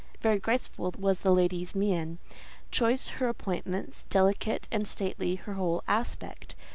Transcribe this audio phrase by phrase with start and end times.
[0.19, 2.17] Very graceful was the lady's mien,
[2.71, 6.55] choice her appointments, delicate and stately her whole aspect.